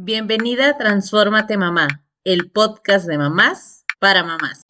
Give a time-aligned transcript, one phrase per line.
[0.00, 1.88] Bienvenida a Transfórmate Mamá,
[2.22, 4.62] el podcast de mamás para mamás.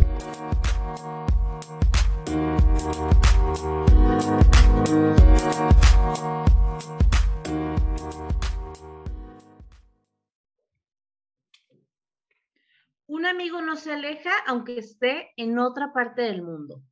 [13.06, 16.82] Un amigo no se aleja aunque esté en otra parte del mundo.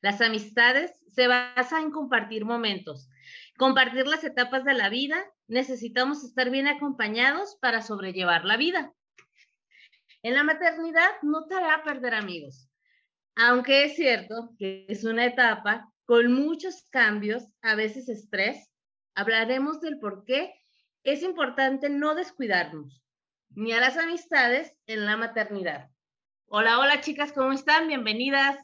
[0.00, 3.10] Las amistades se basan en compartir momentos,
[3.58, 8.92] compartir las etapas de la vida necesitamos estar bien acompañados para sobrellevar la vida.
[10.22, 12.68] En la maternidad no te hará perder amigos,
[13.34, 18.70] aunque es cierto que es una etapa con muchos cambios, a veces estrés.
[19.14, 20.54] Hablaremos del por qué
[21.04, 23.02] es importante no descuidarnos,
[23.50, 25.90] ni a las amistades en la maternidad.
[26.46, 27.88] Hola, hola chicas, ¿cómo están?
[27.88, 28.58] Bienvenidas.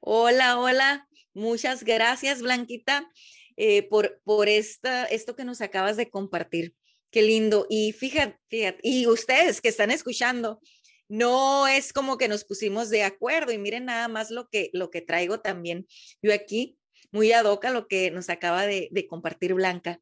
[0.00, 1.08] Hola, hola.
[1.34, 3.10] Muchas gracias, Blanquita.
[3.56, 6.74] Eh, por, por esta, esto que nos acabas de compartir.
[7.10, 7.66] Qué lindo.
[7.68, 10.60] Y fíjate, y ustedes que están escuchando,
[11.08, 14.90] no es como que nos pusimos de acuerdo y miren nada más lo que, lo
[14.90, 15.86] que traigo también.
[16.22, 16.78] Yo aquí,
[17.10, 20.00] muy ad hoc lo que nos acaba de, de compartir Blanca,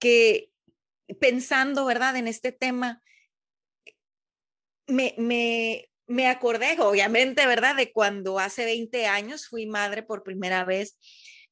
[0.00, 0.50] que
[1.20, 3.00] pensando, ¿verdad?, en este tema,
[4.88, 10.64] me, me, me acordé, obviamente, ¿verdad?, de cuando hace 20 años fui madre por primera
[10.64, 10.98] vez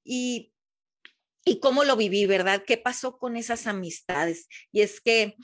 [0.03, 0.53] y
[1.45, 2.63] y cómo lo viví, ¿verdad?
[2.67, 4.49] ¿Qué pasó con esas amistades?
[4.73, 5.37] Y es que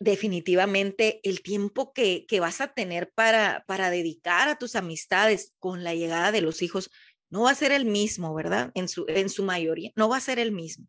[0.00, 5.84] definitivamente el tiempo que, que vas a tener para, para dedicar a tus amistades con
[5.84, 6.90] la llegada de los hijos
[7.30, 8.70] no va a ser el mismo, ¿verdad?
[8.74, 10.86] En su, en su mayoría, no va a ser el mismo.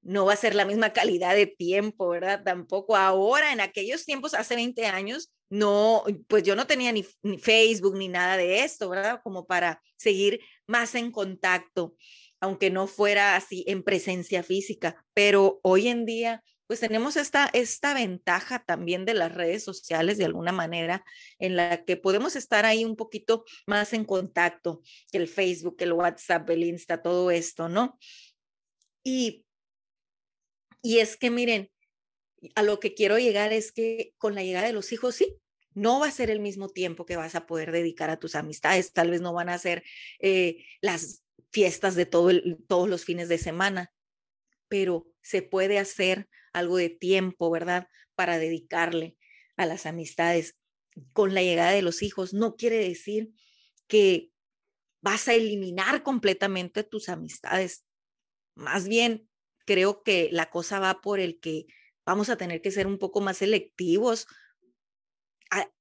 [0.00, 2.42] No va a ser la misma calidad de tiempo, ¿verdad?
[2.44, 7.38] Tampoco ahora, en aquellos tiempos, hace 20 años, no, pues yo no tenía ni, ni
[7.38, 9.20] Facebook ni nada de esto, ¿verdad?
[9.22, 11.94] Como para seguir más en contacto
[12.40, 17.94] aunque no fuera así en presencia física, pero hoy en día pues tenemos esta, esta
[17.94, 21.02] ventaja también de las redes sociales de alguna manera
[21.38, 25.94] en la que podemos estar ahí un poquito más en contacto, que el Facebook, el
[25.94, 27.98] WhatsApp, el Insta, todo esto, ¿no?
[29.02, 29.46] Y,
[30.82, 31.70] y es que miren,
[32.54, 35.38] a lo que quiero llegar es que con la llegada de los hijos, sí,
[35.72, 38.92] no va a ser el mismo tiempo que vas a poder dedicar a tus amistades,
[38.92, 39.84] tal vez no van a ser
[40.18, 42.30] eh, las fiestas de todo
[42.68, 43.92] todos los fines de semana,
[44.68, 47.88] pero se puede hacer algo de tiempo, ¿verdad?
[48.14, 49.16] Para dedicarle
[49.56, 50.56] a las amistades.
[51.12, 53.30] Con la llegada de los hijos no quiere decir
[53.86, 54.30] que
[55.00, 57.84] vas a eliminar completamente tus amistades.
[58.54, 59.28] Más bien,
[59.64, 61.66] creo que la cosa va por el que
[62.04, 64.26] vamos a tener que ser un poco más selectivos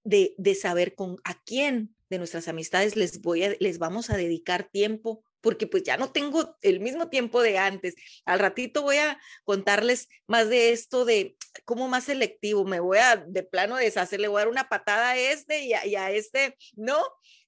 [0.03, 4.17] de, de, saber con a quién de nuestras amistades les voy a, les vamos a
[4.17, 7.95] dedicar tiempo porque pues ya no tengo el mismo tiempo de antes.
[8.25, 13.17] Al ratito voy a contarles más de esto de cómo más selectivo, me voy a
[13.17, 16.97] de plano deshacer, le voy a dar una patada a este y a, este, no,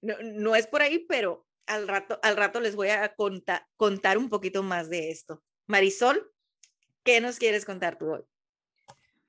[0.01, 4.17] no, no, es por ahí, pero al rato, al rato les voy a contar, contar
[4.17, 5.43] un poquito más de esto.
[5.67, 6.31] Marisol,
[7.03, 8.21] ¿qué nos quieres contar tú hoy?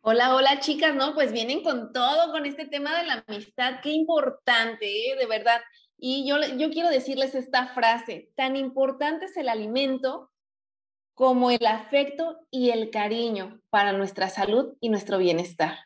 [0.03, 1.15] Hola, hola chicas, ¿no?
[1.15, 5.16] Pues vienen con todo, con este tema de la amistad, qué importante, ¿eh?
[5.16, 5.60] de verdad.
[6.03, 10.33] Y yo, yo quiero decirles esta frase, tan importante es el alimento
[11.12, 15.77] como el afecto y el cariño para nuestra salud y nuestro bienestar.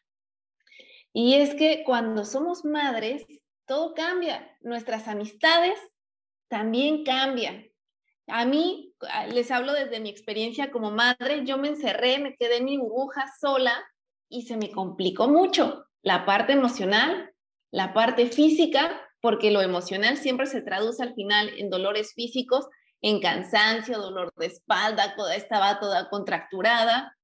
[1.12, 3.26] Y es que cuando somos madres,
[3.66, 5.76] todo cambia, nuestras amistades
[6.46, 7.66] también cambian.
[8.28, 12.58] A mí, ah, les hablo desde mi experiencia como madre, yo me encerré, me quedé
[12.58, 13.84] en mi burbuja sola
[14.28, 17.34] y se me complicó mucho la parte emocional,
[17.72, 22.68] la parte física porque lo emocional siempre se traduce al final en dolores físicos,
[23.00, 27.16] en cansancio, dolor de espalda, toda estaba toda contracturada.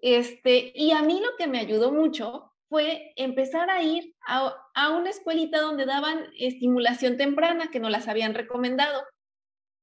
[0.00, 4.54] Este, y a mí lo que me ayudó mucho fue empezar a ir a,
[4.96, 9.02] una escuelita donde daban estimulación temprana, que nos las habían recomendado.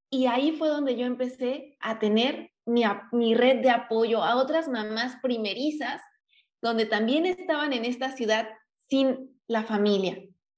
[0.08, 5.18] Y ahí fue donde yo empecé a tener mi red de apoyo a otras mamás
[5.20, 6.00] primerizas,
[6.62, 8.48] donde también estaban en esta ciudad
[8.88, 10.16] sin la familia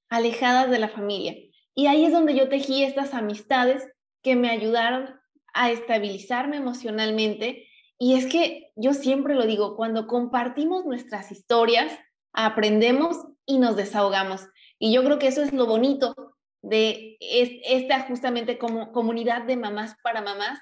[0.09, 1.35] alejadas de la familia.
[1.75, 3.87] Y ahí es donde yo tejí estas amistades
[4.23, 5.19] que me ayudaron
[5.55, 7.67] a estabilizarme emocionalmente.
[7.99, 11.93] Y es que yo siempre lo digo, cuando compartimos nuestras historias,
[12.33, 13.17] aprendemos
[13.47, 14.47] y nos desahogamos.
[14.79, 16.15] Y yo creo que eso es lo bonito
[16.63, 20.59] de esta justamente como comunidad de mamás para mamás.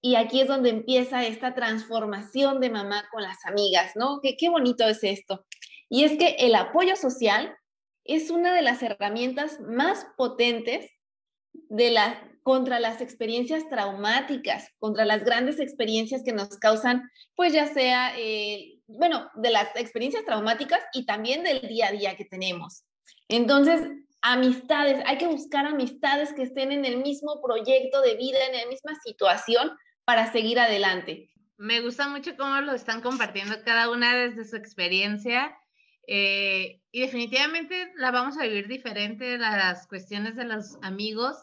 [0.00, 4.20] Y aquí es donde empieza esta transformación de mamá con las amigas, ¿no?
[4.22, 5.44] Que qué bonito es esto.
[5.88, 7.56] Y es que el apoyo social
[8.08, 10.90] es una de las herramientas más potentes
[11.52, 17.66] de la, contra las experiencias traumáticas, contra las grandes experiencias que nos causan, pues ya
[17.66, 22.84] sea eh, bueno, de las experiencias traumáticas y también del día a día que tenemos.
[23.28, 23.86] Entonces,
[24.22, 28.66] amistades, hay que buscar amistades que estén en el mismo proyecto de vida, en la
[28.66, 29.70] misma situación
[30.06, 31.30] para seguir adelante.
[31.58, 35.54] Me gusta mucho cómo lo están compartiendo cada una desde su experiencia
[36.10, 41.36] eh, y definitivamente la vamos a vivir diferente, las cuestiones de los amigos.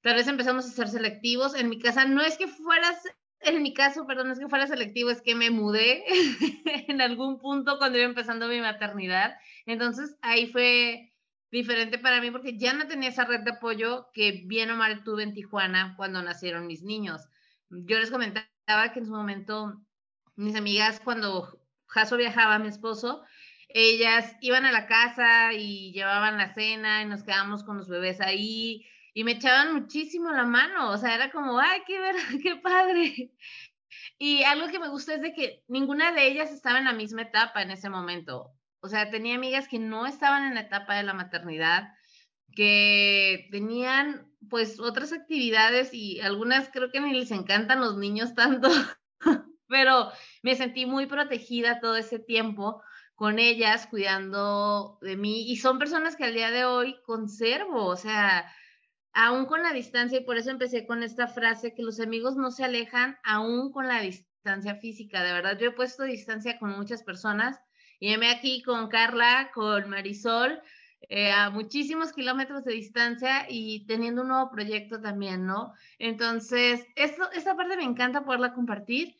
[0.00, 1.56] Tal vez empezamos a ser selectivos.
[1.56, 3.02] En mi casa no es que fueras,
[3.40, 6.04] en mi caso, perdón, no es que fuera selectivo, es que me mudé
[6.88, 9.36] en algún punto cuando iba empezando mi maternidad.
[9.66, 11.12] Entonces ahí fue
[11.50, 15.02] diferente para mí porque ya no tenía esa red de apoyo que bien o mal
[15.02, 17.22] tuve en Tijuana cuando nacieron mis niños.
[17.70, 19.80] Yo les comentaba que en su momento
[20.36, 23.22] mis amigas cuando Jaso viajaba, mi esposo,
[23.74, 28.20] ellas iban a la casa y llevaban la cena y nos quedábamos con los bebés
[28.20, 32.56] ahí y me echaban muchísimo la mano, o sea, era como, ay, qué, ver, qué
[32.56, 33.32] padre.
[34.16, 37.22] Y algo que me gusta es de que ninguna de ellas estaba en la misma
[37.22, 38.52] etapa en ese momento.
[38.80, 41.88] O sea, tenía amigas que no estaban en la etapa de la maternidad,
[42.54, 48.68] que tenían pues otras actividades y algunas creo que ni les encantan los niños tanto,
[49.68, 50.12] pero
[50.42, 52.82] me sentí muy protegida todo ese tiempo
[53.14, 57.96] con ellas, cuidando de mí y son personas que al día de hoy conservo, o
[57.96, 58.52] sea,
[59.12, 62.50] aún con la distancia y por eso empecé con esta frase que los amigos no
[62.50, 67.02] se alejan aún con la distancia física, de verdad, yo he puesto distancia con muchas
[67.02, 67.60] personas
[68.00, 70.60] y me aquí con Carla, con Marisol,
[71.08, 75.74] eh, a muchísimos kilómetros de distancia y teniendo un nuevo proyecto también, ¿no?
[75.98, 79.14] Entonces, esto, esta parte me encanta poderla compartir.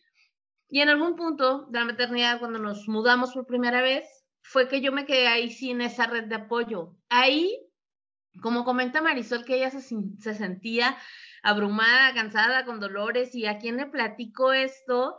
[0.75, 4.09] Y en algún punto de la maternidad, cuando nos mudamos por primera vez,
[4.43, 6.97] fue que yo me quedé ahí sin esa red de apoyo.
[7.09, 7.65] Ahí,
[8.43, 10.99] como comenta Marisol, que ella se, se sentía
[11.45, 15.17] abrumada, cansada, con dolores, y a quién le platico esto,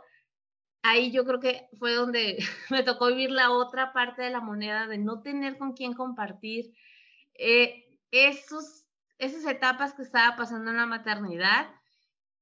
[0.82, 2.36] ahí yo creo que fue donde
[2.70, 6.74] me tocó vivir la otra parte de la moneda de no tener con quién compartir
[7.32, 8.84] eh, esos,
[9.16, 11.70] esas etapas que estaba pasando en la maternidad.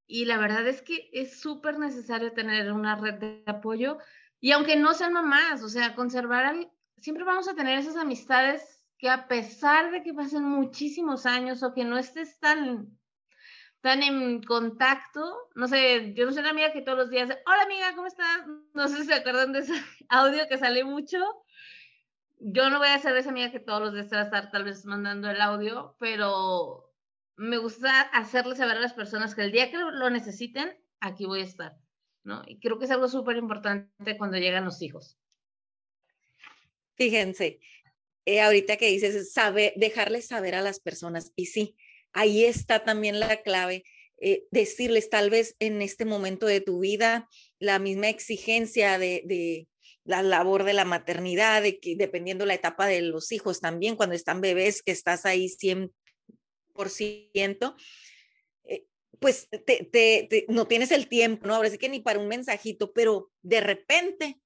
[0.07, 3.99] Y la verdad es que es súper necesario tener una red de apoyo.
[4.41, 6.55] Y aunque no sean mamás, o sea, conservar,
[6.99, 11.73] siempre vamos a tener esas amistades que a pesar de que pasen muchísimos años o
[11.73, 12.99] que no estés tan
[13.85, 15.51] están en contacto.
[15.55, 18.47] No sé, yo no soy una amiga que todos los días, hola amiga, ¿cómo estás?
[18.73, 19.75] No sé si se acuerdan de ese
[20.09, 21.19] audio que sale mucho.
[22.39, 24.65] Yo no voy a ser esa amiga que todos los días va a estar tal
[24.65, 26.94] vez mandando el audio, pero
[27.37, 31.41] me gusta hacerle saber a las personas que el día que lo necesiten, aquí voy
[31.41, 31.77] a estar,
[32.23, 32.43] ¿no?
[32.47, 35.19] Y creo que es algo súper importante cuando llegan los hijos.
[36.97, 37.61] Fíjense,
[38.25, 41.77] eh, ahorita que dices, sabe, dejarles saber a las personas, y sí,
[42.13, 43.85] ahí está también la clave.
[44.19, 47.29] Eh, decirles tal vez en este momento de tu vida
[47.59, 49.67] la misma exigencia de,
[50.05, 54.15] la labor de la maternidad, de que dependiendo la etapa de los hijos también, cuando
[54.15, 55.93] están bebés, que estás ahí 100%,
[58.65, 58.87] eh,
[59.21, 61.55] pues te, no tienes el tiempo, ¿no?
[61.55, 64.41] Ahora sí que ni para un mensajito, pero de repente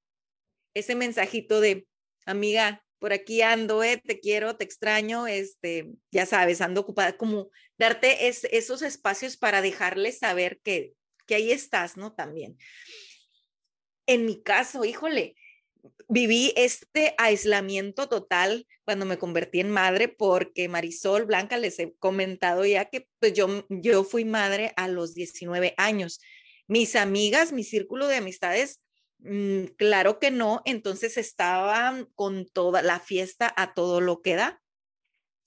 [0.75, 1.87] ese mensajito de,
[2.27, 7.51] amiga, por aquí ando, eh, te quiero, te extraño, este, ya sabes, ando ocupada, como
[7.79, 10.95] darte esos espacios para dejarles saber que,
[11.27, 12.15] que ahí estás, ¿no?
[12.15, 12.59] También.
[14.07, 15.37] En mi caso, híjole,
[16.09, 22.65] viví este aislamiento total cuando me convertí en madre porque Marisol Blanca les he comentado
[22.65, 26.21] ya que pues yo, yo fui madre a los 19 años.
[26.67, 28.81] Mis amigas, mi círculo de amistades
[29.21, 34.63] Mm, claro que no, entonces estaban con toda la fiesta a todo lo que da.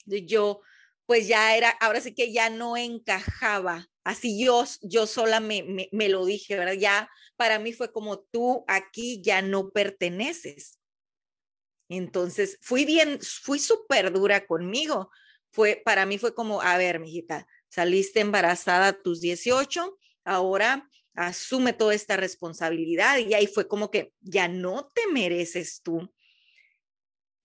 [0.06, 0.62] Yo,
[1.06, 3.88] pues ya era, ahora sí que ya no encajaba.
[4.04, 6.74] Así yo, yo sola me, me, lo dije, ¿verdad?
[6.74, 10.80] Ya para mí fue como tú aquí ya no perteneces.
[11.90, 15.12] Entonces fui bien, fui súper dura conmigo.
[15.52, 21.74] Fue, para mí fue como, a ver, mijita, saliste embarazada a tus 18, ahora asume
[21.74, 26.10] toda esta responsabilidad y ahí fue como que ya no te mereces tú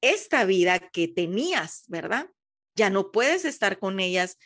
[0.01, 2.31] esta vida que tenías, ¿verdad?
[2.77, 4.39] Ya no puedes estar con ellas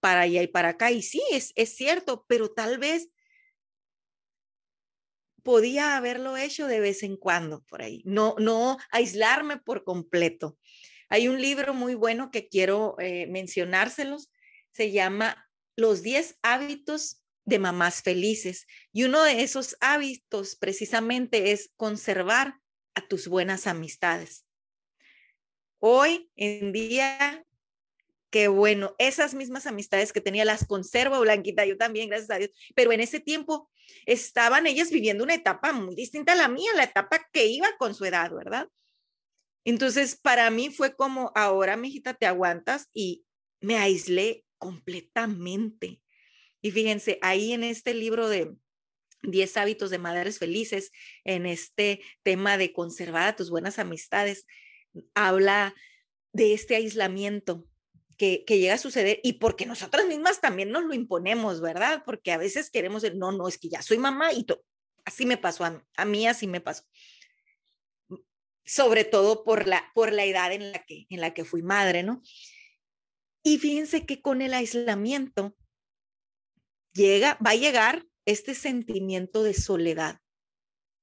[0.00, 0.90] para allá y para acá.
[0.90, 3.08] Y sí, es, es cierto, pero tal vez
[5.42, 10.58] podía haberlo hecho de vez en cuando por ahí, no, no aislarme por completo.
[11.08, 14.30] Hay un libro muy bueno que quiero eh, mencionárselos,
[14.72, 18.66] se llama Los 10 hábitos de mamás felices.
[18.92, 22.60] Y uno de esos hábitos precisamente es conservar
[22.94, 24.46] a tus buenas amistades.
[25.78, 27.44] Hoy en día,
[28.32, 28.96] qué bueno.
[28.98, 32.50] Esas mismas amistades que tenía las conservo, Blanquita, yo también, gracias a Dios.
[32.74, 33.70] Pero en ese tiempo
[34.06, 37.94] estaban ellas viviendo una etapa muy distinta a la mía, la etapa que iba con
[37.94, 38.68] su edad, ¿verdad?
[39.64, 43.24] Entonces, para mí fue como, ahora, mijita, te aguantas y
[43.60, 46.00] me aislé completamente.
[46.62, 48.56] Y fíjense, ahí en este libro de
[49.24, 50.90] 10 hábitos de madres felices,
[51.24, 54.46] en este tema de conservar a tus buenas amistades,
[55.14, 55.74] habla
[56.32, 57.68] de este aislamiento
[58.16, 62.02] que, llega a suceder y porque nosotras mismas también nos lo imponemos, ¿verdad?
[62.04, 64.46] Porque a veces queremos, no, no, es que ya soy mamá y
[65.04, 66.84] así me pasó a mí, a mí así me pasó
[68.64, 72.02] sobre todo por la, por la edad en la, que, en la que fui madre,
[72.02, 72.22] ¿no?
[73.42, 75.56] Y fíjense que con el aislamiento
[76.92, 80.20] llega, va a llegar este sentimiento de soledad.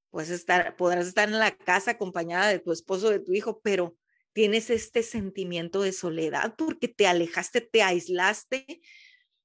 [0.09, 3.97] Pues estar, podrás estar en la casa acompañada de tu esposo, de tu hijo, pero
[4.39, 8.79] tienes este sentimiento de soledad porque te alejaste, te aislaste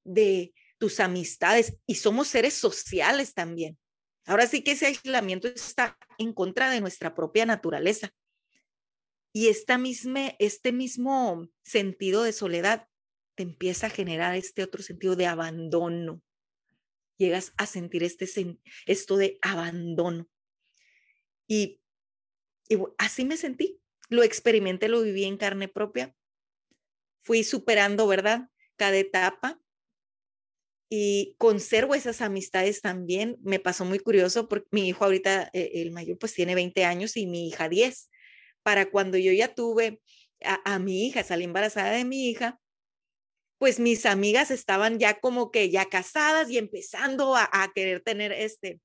[0.04, 3.76] de tus amistades y somos seres sociales también.
[4.24, 8.14] Ahora sí que ese aislamiento está en contra de nuestra propia naturaleza.
[9.32, 12.86] Y esta misma, este mismo sentido de soledad
[13.34, 16.22] te empieza a generar este otro sentido de abandono.
[17.18, 18.28] Llegas a sentir este,
[18.86, 20.28] esto de abandono.
[21.48, 21.80] Y,
[22.68, 23.80] y así me sentí.
[24.08, 26.14] Lo experimenté, lo viví en carne propia.
[27.23, 28.49] Fui superando, ¿verdad?
[28.76, 29.61] Cada etapa
[30.96, 33.37] y conservo esas amistades también.
[33.42, 37.16] Me pasó muy curioso porque mi hijo ahorita, eh, el mayor, pues tiene 20 años
[37.16, 38.11] y mi hija 10.
[38.62, 40.00] Para cuando yo ya tuve
[40.42, 42.61] a, mi hija, salí embarazada de mi hija,
[43.58, 48.80] pues mis amigas estaban ya como que ya casadas y empezando a, querer tener este,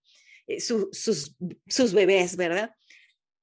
[0.47, 1.35] eh, sus,
[1.67, 2.71] sus bebés, ¿verdad?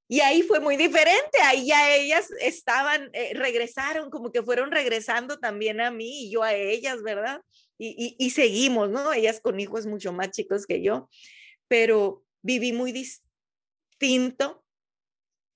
[0.08, 5.38] Y ahí fue muy diferente, ahí ya ellas estaban, eh, regresaron, como que fueron regresando
[5.38, 7.42] también a mí y yo a ellas, ¿verdad?
[7.78, 9.12] y, seguimos, ¿no?
[9.12, 11.10] Ellas con hijos mucho más chicos que yo,
[11.68, 14.64] pero viví muy distinto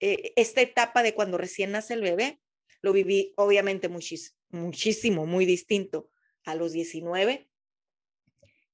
[0.00, 2.40] eh, esta etapa de cuando recién nace el bebé,
[2.82, 6.10] lo viví obviamente muchísimo, muy distinto
[6.44, 7.48] a los 19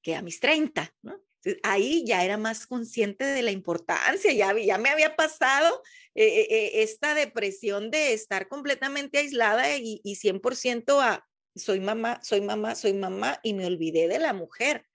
[0.02, 1.21] que a mis 30, ¿no?
[1.62, 5.83] Ahí ya era más consciente de la importancia, ya, ya me había pasado
[6.15, 12.41] eh, eh, esta depresión de estar completamente aislada y, y 100% a, soy mamá, soy
[12.41, 14.87] mamá, soy mamá y me olvidé de la mujer.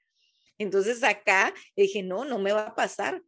[0.57, 3.23] Entonces acá dije, no, no me va a pasar.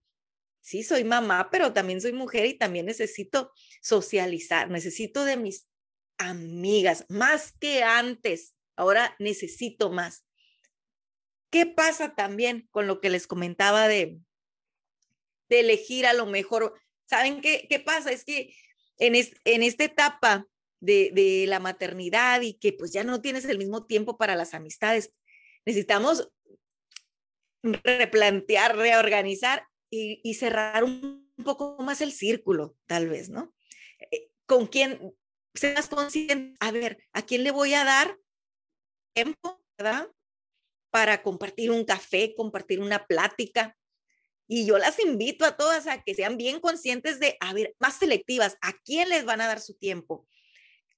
[0.62, 3.52] Sí, soy mamá, pero también soy mujer y también necesito
[3.82, 5.68] socializar, necesito de mis
[6.18, 8.56] amigas, más que antes.
[8.76, 10.26] Ahora necesito más.
[11.54, 14.18] ¿Qué pasa también con lo que les comentaba de,
[15.50, 16.74] de elegir a lo mejor?
[17.06, 18.12] ¿Saben qué, qué pasa?
[18.12, 18.56] Es que
[18.98, 20.48] en, en esta etapa
[20.80, 25.14] de, la maternidad y que pues ya no tienes el mismo tiempo para las amistades.
[25.64, 26.32] Necesitamos
[27.62, 33.54] replantear, reorganizar y, cerrar un poco más el círculo, tal vez, ¿no?
[34.00, 35.16] Eh, ¿Con quién
[35.54, 36.58] seas consciente?
[36.60, 38.18] A ver, ¿a quién le voy a dar
[39.14, 40.10] tiempo, verdad?
[40.94, 43.76] Para compartir un café, compartir una plática.
[44.48, 47.98] Y yo las invito a todas a que sean bien conscientes de, a ver, más
[47.98, 50.28] selectivas, ¿a quién les van a dar su tiempo?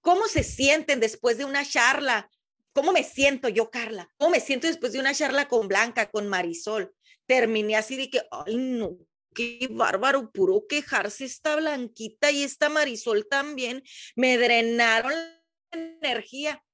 [0.02, 2.30] ¿Cómo se sienten después de una charla?
[2.74, 4.12] ¿Cómo me siento yo, Carla?
[4.18, 6.94] ¿Cómo me siento después de una charla con Blanca, con Marisol?
[7.26, 8.98] Terminé así de que, ay, no,
[9.34, 13.82] qué bárbaro, puro quejarse esta Blanquita y esta Marisol también.
[14.18, 16.66] Me drenaron la energía.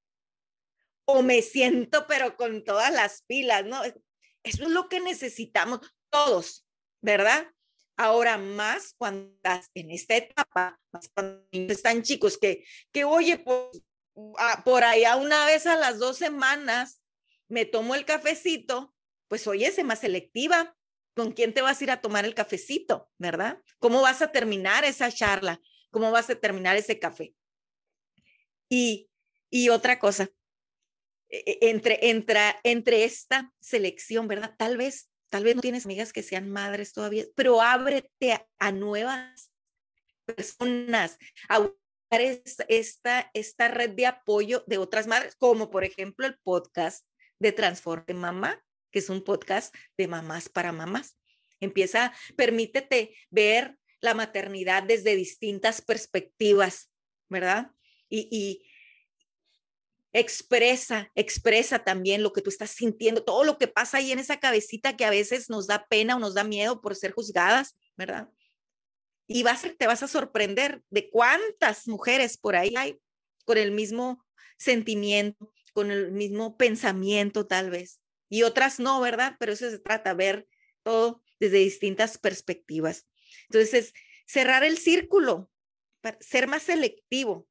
[1.13, 3.83] O me siento, pero con todas las pilas, ¿no?
[3.83, 6.65] Eso es lo que necesitamos todos,
[7.01, 7.47] ¿verdad?
[7.97, 10.79] Ahora más cuando estás en esta etapa,
[11.51, 13.81] están chicos, que, que oye, pues,
[14.63, 17.01] por allá una vez a las dos semanas
[17.47, 18.93] me tomo el cafecito,
[19.27, 20.75] pues oye, sé más selectiva.
[21.13, 23.61] ¿Con quién te vas a ir a tomar el cafecito, verdad?
[23.79, 25.59] ¿Cómo vas a terminar esa charla?
[25.89, 27.35] ¿Cómo vas a terminar ese café?
[28.69, 29.09] Y,
[29.49, 30.29] y otra cosa,
[31.31, 34.55] entre, entre, entre esta selección, ¿verdad?
[34.57, 39.49] Tal vez Tal vez no tienes amigas que sean madres todavía, pero ábrete a, nuevas
[40.25, 42.21] personas, a buscar
[42.67, 47.07] esta, esta red de apoyo de otras madres, como por ejemplo el podcast
[47.39, 48.61] de Transforme Mamá,
[48.91, 51.17] que es un podcast de mamás para mamás.
[51.61, 56.91] Empieza, permítete ver la maternidad desde distintas perspectivas,
[57.29, 57.71] ¿verdad?
[58.09, 58.65] y,
[60.13, 64.39] expresa, expresa también lo que tú estás sintiendo, todo lo que pasa ahí en esa
[64.39, 68.29] cabecita que a veces nos da pena o nos da miedo por ser juzgadas, ¿verdad?
[69.27, 72.99] Y vas, te vas a sorprender de cuántas mujeres por ahí hay
[73.45, 74.25] con el mismo
[74.57, 78.01] sentimiento, con el mismo pensamiento tal vez.
[78.29, 79.35] Y otras no, ¿verdad?
[79.39, 80.47] Pero eso se trata, ver
[80.83, 83.07] todo desde distintas perspectivas.
[83.49, 83.93] Entonces,
[84.25, 85.49] cerrar el círculo,
[86.19, 87.47] ser más selectivo,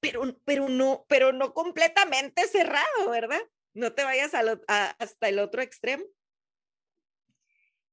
[0.00, 3.40] pero, pero, no, pero no completamente cerrado, ¿verdad?
[3.74, 6.04] No te vayas hasta el otro extremo.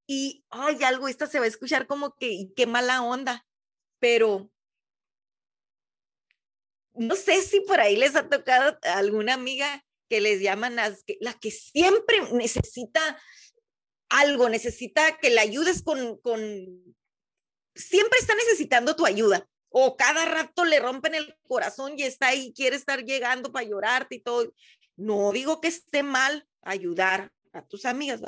[0.08, 3.46] Y, ay, algo, esta se va a escuchar como que, qué mala onda,
[4.00, 4.50] pero
[6.94, 11.18] no sé si por ahí les ha tocado alguna amiga que les llaman las que,
[11.20, 13.22] la que siempre necesita
[14.10, 16.40] algo, necesita que la ayudes con, con,
[17.76, 19.48] siempre está necesitando tu ayuda.
[19.70, 24.16] O cada rato le rompen el corazón y está ahí, quiere estar llegando para llorarte
[24.16, 24.54] y todo.
[24.96, 28.22] No digo que esté mal ayudar a tus amigas,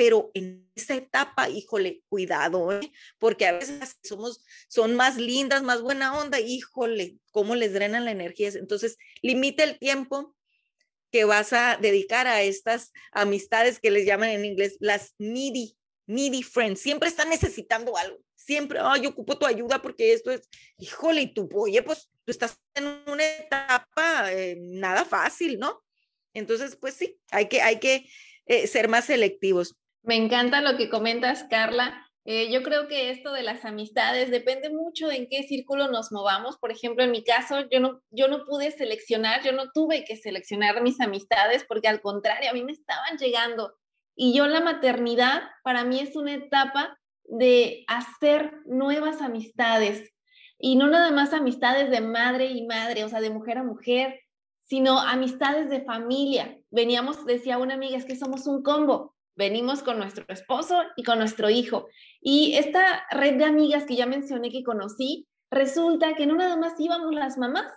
[0.00, 2.90] pero en esa etapa, híjole, cuidado, ¿eh?
[3.18, 8.12] porque a veces somos, son más lindas, más buena onda, híjole, cómo les drenan la
[8.12, 8.48] energía.
[8.54, 10.34] Entonces, limita el tiempo
[11.10, 16.42] que vas a dedicar a estas amistades que les llaman en inglés las needy, needy
[16.42, 16.80] friends.
[16.80, 18.18] Siempre están necesitando algo.
[18.50, 22.32] Siempre, ay, yo ocupo tu ayuda porque esto es, híjole, y tú, oye, pues tú
[22.32, 25.80] estás en una etapa eh, nada fácil, ¿no?
[26.34, 28.10] Entonces, pues sí, hay que, hay que
[28.46, 29.76] eh, ser más selectivos.
[30.02, 32.04] Me encanta lo que comentas, Carla.
[32.24, 36.10] Eh, yo creo que esto de las amistades depende mucho de en qué círculo nos
[36.10, 36.58] movamos.
[36.58, 40.16] Por ejemplo, en mi caso, yo no, yo no pude seleccionar, yo no tuve que
[40.16, 43.78] seleccionar mis amistades porque al contrario, a mí me estaban llegando.
[44.16, 46.96] Y yo la maternidad para mí es una etapa
[47.30, 50.12] de hacer nuevas amistades.
[50.58, 54.20] Y no nada más amistades de madre y madre, o sea, de mujer a mujer,
[54.64, 56.58] sino amistades de familia.
[56.70, 61.18] Veníamos, decía una amiga, es que somos un combo venimos con nuestro esposo y con
[61.18, 61.88] nuestro hijo.
[62.20, 66.74] Y esta red de amigas que ya mencioné que conocí, resulta que no nada más
[66.78, 67.72] íbamos las mamás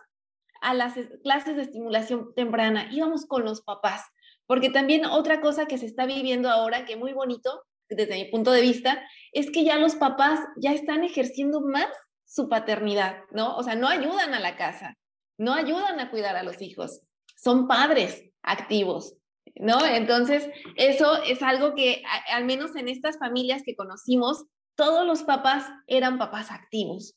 [0.61, 0.93] a las
[1.23, 4.03] clases de estimulación temprana, íbamos con los papás,
[4.45, 8.51] porque también otra cosa que se está viviendo ahora, que muy bonito desde mi punto
[8.51, 11.87] de vista, es que ya los papás ya están ejerciendo más
[12.25, 13.55] su paternidad, ¿no?
[13.57, 14.97] O sea, no ayudan a la casa,
[15.37, 17.01] no ayudan a cuidar a los hijos,
[17.35, 19.15] son padres activos,
[19.55, 19.85] ¿no?
[19.85, 25.69] Entonces, eso es algo que, al menos en estas familias que conocimos, todos los papás
[25.87, 27.15] eran papás activos.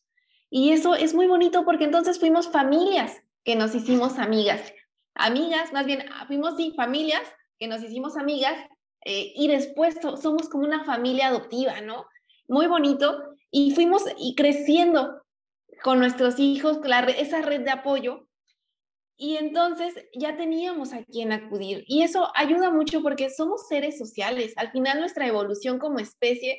[0.50, 4.72] Y eso es muy bonito porque entonces fuimos familias que nos hicimos amigas.
[5.14, 7.22] Amigas, más bien, ah, fuimos, sí, familias
[7.58, 8.56] que nos hicimos amigas
[9.08, 12.06] eh, y después somos como una familia adoptiva, ¿no?
[12.48, 13.22] Muy bonito.
[13.52, 15.22] Y fuimos y creciendo
[15.84, 16.80] con nuestros hijos,
[17.16, 18.26] esa red de apoyo
[19.16, 21.84] y entonces ya teníamos a quien acudir.
[21.86, 24.54] Y eso ayuda mucho porque somos seres sociales.
[24.56, 26.58] Al final nuestra evolución como especie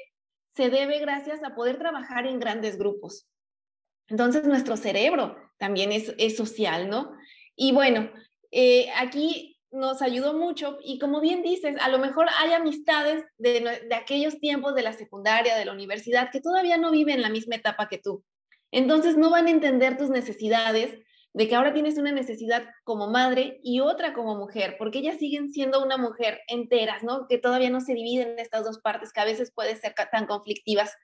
[0.56, 3.28] se debe gracias a poder trabajar en grandes grupos.
[4.08, 7.12] Entonces nuestro cerebro también es, es social, ¿no?
[7.58, 8.10] Y bueno,
[8.52, 13.62] eh, aquí nos ayudó mucho y como bien dices, a lo mejor hay amistades de,
[13.88, 17.56] de aquellos tiempos de la secundaria, de la universidad, que todavía no viven la misma
[17.56, 18.24] etapa que tú.
[18.72, 20.98] Entonces no van a entender tus necesidades
[21.34, 25.52] de que ahora tienes una necesidad como madre y otra como mujer, porque ellas siguen
[25.52, 27.28] siendo una mujer enteras, ¿no?
[27.28, 30.26] Que todavía no se dividen en estas dos partes que a veces pueden ser tan
[30.26, 30.96] conflictivas.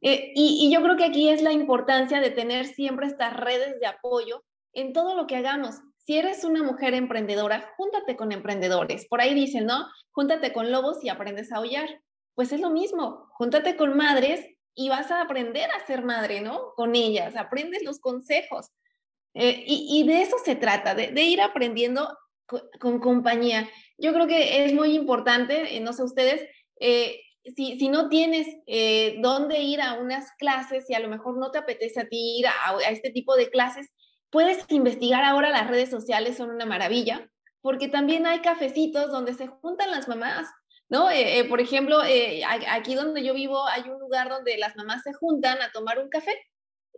[0.00, 3.86] Eh, y, yo creo que aquí es la importancia de tener siempre estas redes de
[3.86, 5.76] apoyo en todo lo que hagamos.
[6.06, 9.06] Si eres una mujer emprendedora, júntate con emprendedores.
[9.06, 9.88] Por ahí dicen, ¿no?
[10.12, 11.88] Júntate con lobos y aprendes a aullar.
[12.34, 16.72] Pues es lo mismo, júntate con madres y vas a aprender a ser madre, ¿no?
[16.74, 18.70] Con ellas, aprendes los consejos.
[19.34, 22.16] Eh, y, de eso se trata, de, ir aprendiendo
[22.78, 23.68] con, compañía.
[23.98, 27.20] Yo creo que es muy importante, eh, no sé ustedes, eh,
[27.56, 28.46] si, si, no tienes
[29.20, 32.46] dónde ir a unas clases, y a lo mejor no te apetece a ti ir
[32.46, 33.92] a, este tipo de clases,
[34.34, 37.30] puedes investigar ahora las redes sociales, son una maravilla,
[37.62, 40.48] porque también hay cafecitos donde se juntan las mamás,
[40.88, 41.08] ¿no?
[41.48, 41.98] por ejemplo,
[42.68, 46.08] aquí donde yo vivo hay un lugar donde las mamás se juntan a tomar un
[46.08, 46.36] café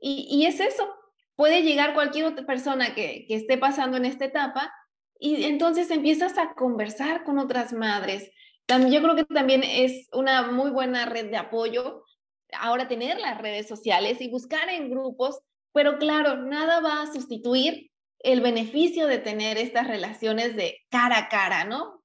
[0.01, 0.89] y, y es eso,
[1.37, 4.73] puede llegar cualquier otra persona que, esté pasando en esta etapa
[5.19, 8.31] y entonces empiezas a conversar con otras madres.
[8.65, 12.03] También, yo creo que también es una muy buena red de apoyo
[12.53, 15.41] ahora tener las redes sociales y buscar en grupos,
[15.77, 21.29] pero claro, nada va a sustituir el beneficio de tener estas relaciones de cara a
[21.29, 22.03] cara, ¿no?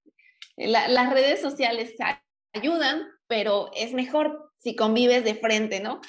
[0.57, 1.95] las redes sociales
[2.53, 6.01] ayudan, pero es mejor si convives de frente, ¿no?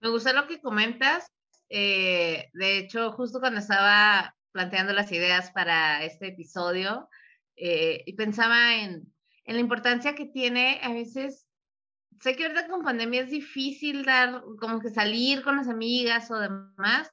[0.00, 1.32] Me gusta lo que comentas
[1.74, 7.08] eh, de hecho, justo cuando estaba planteando las ideas para este episodio,
[7.56, 9.10] eh, pensaba en,
[9.46, 11.46] en, la importancia que tiene a veces,
[12.22, 16.38] sé que ahorita con pandemia es difícil dar, como que salir con las amigas o
[16.38, 17.10] demás,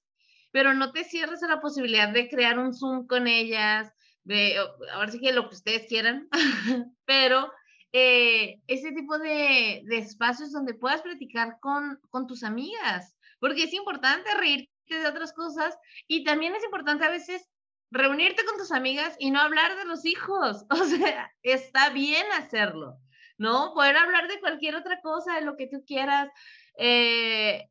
[0.51, 3.91] pero no te cierres a la posibilidad de crear un Zoom con ellas,
[4.23, 4.57] de,
[4.93, 6.27] ahora sí que lo que ustedes quieran,
[7.05, 7.51] pero
[7.91, 13.73] eh, ese tipo de, de, espacios donde puedas platicar con, con tus amigas, porque es
[13.73, 15.75] importante reírte de otras cosas
[16.07, 17.49] y también es importante a veces
[17.89, 22.99] reunirte con tus amigas y no hablar de los hijos, o sea, está bien hacerlo,
[23.39, 23.73] ¿no?
[23.73, 26.29] Poder hablar de cualquier otra cosa, de lo que tú quieras.
[26.77, 27.67] Eh,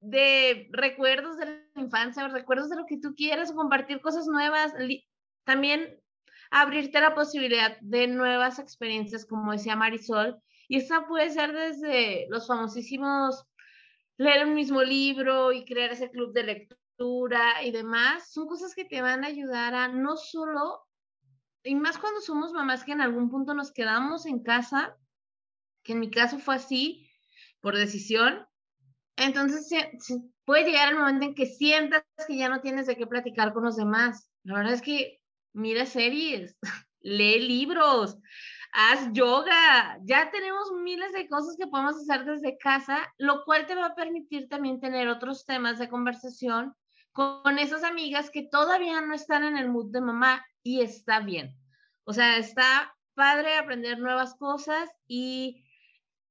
[0.00, 4.72] de recuerdos de la infancia, recuerdos de lo que tú quieras, compartir cosas nuevas,
[5.44, 6.00] también
[6.50, 12.46] abrirte la posibilidad de nuevas experiencias, como decía Marisol, y esa puede ser desde los
[12.46, 13.44] famosísimos
[14.16, 18.84] leer el mismo libro y crear ese club de lectura y demás, son cosas que
[18.84, 20.86] te van a ayudar a no solo,
[21.64, 24.96] y más cuando somos mamás que en algún punto nos quedamos en casa,
[25.82, 27.10] que en mi caso fue así,
[27.60, 28.46] por decisión,
[29.20, 29.68] entonces,
[30.46, 33.64] puede llegar el momento en que sientas que ya no tienes de qué platicar con
[33.64, 34.30] los demás.
[34.44, 35.20] La verdad es que
[35.52, 36.56] mira series,
[37.00, 38.16] lee libros,
[38.72, 39.98] haz yoga.
[40.04, 43.94] Ya tenemos miles de cosas que podemos hacer desde casa, lo cual te va a
[43.94, 46.74] permitir también tener otros temas de conversación
[47.12, 51.56] con esas amigas que todavía no están en el mood de mamá y está bien.
[52.04, 55.64] O sea, está padre aprender nuevas cosas y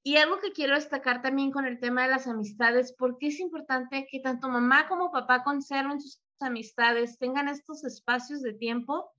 [0.01, 4.07] y algo que quiero destacar también con el tema de las amistades, porque es importante
[4.09, 9.11] que tanto mamá como papá conserven sus amistades, tengan estos espacios de tiempo,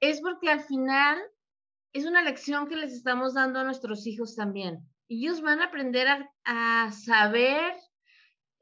[0.00, 1.18] es porque al final
[1.92, 4.80] es una lección que les estamos dando a nuestros hijos también.
[5.08, 7.74] Ellos van a aprender a, a saber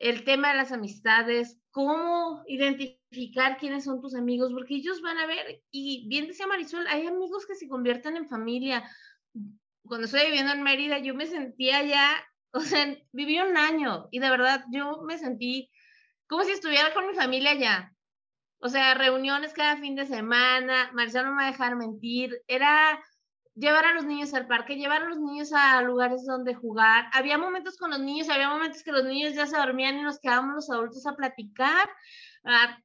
[0.01, 5.27] el tema de las amistades, cómo identificar quiénes son tus amigos, porque ellos van a
[5.27, 8.83] ver, y bien decía Marisol, hay amigos que se convierten en familia
[9.91, 12.17] cuando estoy viviendo en Mérida, yo me sentía ya,
[12.53, 15.71] o sea, viví un año y de verdad yo me sentí
[16.29, 17.93] como si estuviera con mi familia ya.
[18.63, 23.03] O sea, reuniones cada fin de semana, Marcelo no me va a dejar mentir, era
[23.55, 27.07] llevar a los niños al parque, llevar a los niños a lugares donde jugar.
[27.13, 30.21] Había momentos con los niños, había momentos que los niños ya se dormían y nos
[30.21, 31.89] quedábamos los adultos a platicar,
[32.45, 32.79] a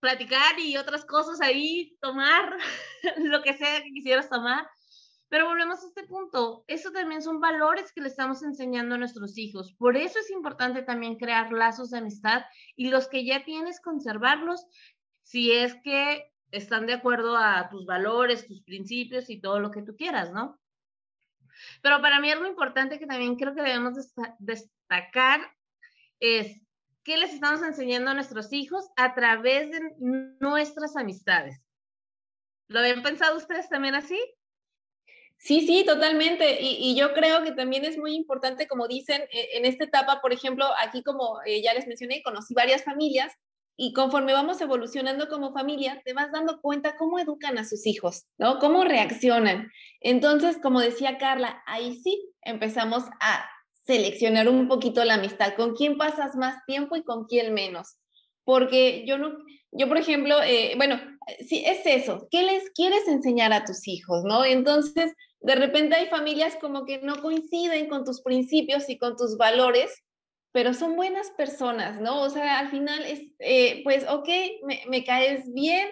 [0.00, 2.56] platicar y otras cosas ahí, tomar
[3.18, 4.68] lo que sea que quisieras tomar.
[5.28, 9.38] Pero volvemos a este punto, eso también son valores que le estamos enseñando a nuestros
[9.38, 9.72] hijos.
[9.78, 12.42] Por eso es importante también crear lazos de amistad
[12.76, 14.66] y los que ya tienes, conservarlos
[15.22, 19.82] si es que están de acuerdo a tus valores, tus principios y todo lo que
[19.82, 20.60] tú quieras, ¿no?
[21.82, 23.94] Pero para mí algo importante que también creo que debemos
[24.38, 25.40] destacar
[26.20, 26.60] es
[27.02, 29.80] qué les estamos enseñando a nuestros hijos a través de
[30.38, 31.60] nuestras amistades.
[32.68, 34.18] ¿Lo habían pensado ustedes también así?
[35.36, 36.58] Sí, sí, totalmente.
[36.60, 40.32] Y, yo creo que también es muy importante, como dicen, e, en esta etapa, por
[40.32, 43.32] ejemplo, aquí como eh, ya les mencioné, conocí varias familias
[43.76, 48.26] y conforme vamos evolucionando como familia, te vas dando cuenta cómo educan a sus hijos,
[48.38, 48.58] ¿no?
[48.58, 49.70] Cómo reaccionan.
[50.00, 53.48] Entonces, como decía Carla, ahí sí empezamos a
[53.84, 57.96] seleccionar un poquito la amistad, con quién pasas más tiempo y con quién menos.
[58.44, 59.36] Porque yo no,
[59.72, 61.00] yo por ejemplo, eh, bueno,
[61.48, 64.44] sí, es eso, ¿qué les quieres enseñar a tus hijos, no?
[64.44, 69.36] Entonces, de repente hay familias como que no coinciden con tus principios y con tus
[69.36, 70.02] valores,
[70.52, 72.20] pero son buenas personas, ¿no?
[72.22, 74.28] O sea, al final es, eh, pues, ok,
[74.88, 75.88] me, caes bien,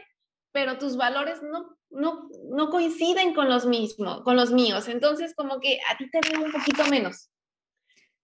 [0.52, 4.86] pero tus valores no, no, no coinciden con los mismos, con los míos.
[4.88, 7.30] Entonces, como que a ti te veo un poquito menos,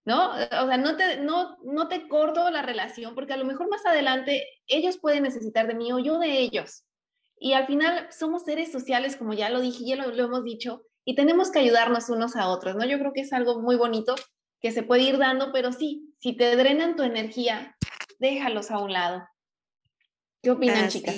[0.04, 0.32] ¿no?
[0.32, 3.84] O sea, no te, no, no te corto la relación, porque a lo mejor más
[3.86, 6.84] adelante ellos pueden necesitar de mí o yo de ellos.
[7.38, 11.14] Y al final somos seres sociales, como ya lo dije, ya lo hemos dicho, y
[11.14, 12.84] tenemos que ayudarnos unos a otros, ¿no?
[12.84, 14.16] Yo creo que es algo muy bonito
[14.60, 17.76] que se puede ir dando, pero sí, si te drenan tu energía,
[18.18, 19.28] déjalos a un lado.
[20.42, 21.16] ¿Qué opinan, chicas?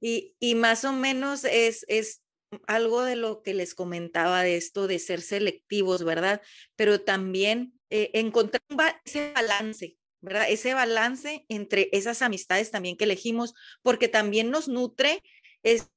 [0.00, 2.22] Y, y, más o menos es, es
[2.66, 6.40] algo de lo que les comentaba de esto de ser selectivos, ¿verdad?
[6.76, 8.62] Pero también eh, encontrar
[9.04, 10.48] ese balance, ¿verdad?
[10.48, 15.22] Ese balance entre esas amistades también que elegimos, porque también nos nutre
[15.62, 15.90] esas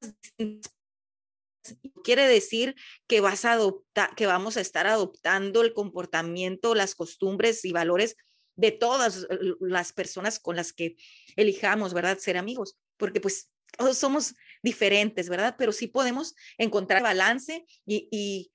[2.03, 2.75] quiere decir
[3.07, 8.15] que vas a adoptar, que vamos a estar adoptando el comportamiento, las costumbres y valores
[8.55, 9.27] de todas
[9.59, 10.95] las personas con las que
[11.35, 12.17] elijamos, ¿verdad?
[12.19, 15.55] Ser amigos, porque pues todos somos diferentes, ¿verdad?
[15.57, 18.51] Pero sí podemos encontrar balance y, y,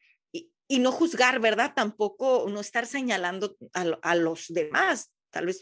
[0.69, 1.73] y, no juzgar, ¿verdad?
[1.75, 5.13] Tampoco no estar señalando a, los demás.
[5.31, 5.61] Tal vez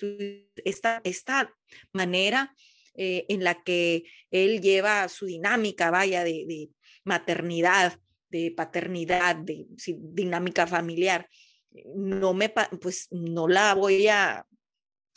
[0.65, 1.55] esta, esta
[1.93, 2.55] manera
[2.95, 6.71] eh, en la que él lleva su dinámica, vaya, de,
[7.05, 11.29] maternidad, de paternidad, de dinámica familiar,
[11.95, 14.47] no me, pues no la voy a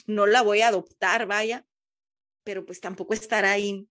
[0.08, 1.65] no la voy a adoptar, vaya,
[2.43, 3.88] pero pues tampoco estar ahí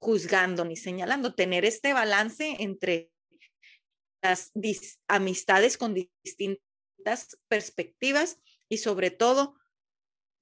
[0.00, 3.10] juzgando ni señalando, tener este balance entre
[4.22, 4.52] las
[5.08, 9.58] amistades con distintas perspectivas y sobre todo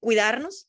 [0.00, 0.68] cuidarnos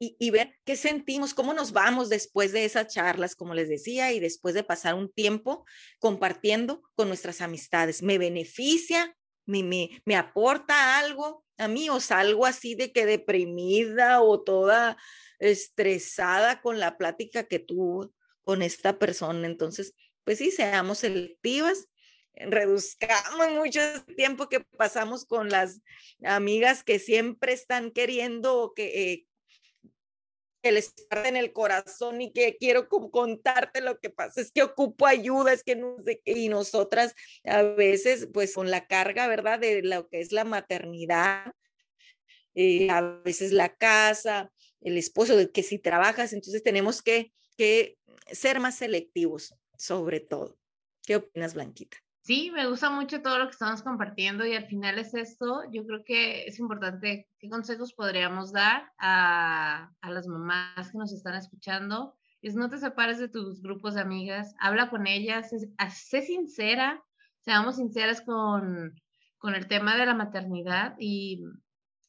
[0.00, 4.20] y, ver qué sentimos, cómo nos vamos después de esas charlas, como les decía, y
[4.20, 5.64] después de pasar un tiempo
[5.98, 8.02] compartiendo con nuestras amistades.
[8.02, 9.16] ¿Me beneficia?
[9.44, 14.96] ¿Me, me, me aporta algo a mí o salgo así de que deprimida o toda
[15.40, 18.12] estresada con la plática que tuvo
[18.44, 19.46] con esta persona?
[19.46, 21.88] Entonces, pues sí, seamos selectivas
[22.40, 23.80] reduzcamos mucho
[24.16, 25.80] tiempo que pasamos con las
[26.22, 29.27] amigas que siempre están queriendo que, eh,
[30.62, 35.06] que les en el corazón y que quiero contarte lo que pasa, es que ocupo
[35.06, 39.58] ayuda, es que no sé y nosotras a veces pues con la carga, ¿verdad?
[39.58, 41.52] De lo que es la maternidad,
[42.54, 47.98] eh, a veces la casa, el esposo, que si trabajas, entonces tenemos que, que
[48.32, 50.58] ser más selectivos, sobre todo.
[51.06, 51.98] ¿Qué opinas, Blanquita?
[52.28, 55.62] Sí, me gusta mucho todo lo que estamos compartiendo y al final es esto.
[55.72, 61.10] Yo creo que es importante qué consejos podríamos dar a, a las mamás que nos
[61.10, 62.18] están escuchando.
[62.42, 67.02] Es no te separes de tus grupos de amigas, habla con ellas, sé, sincera,
[67.40, 68.94] seamos sinceras con,
[69.38, 71.42] con el tema de la maternidad y,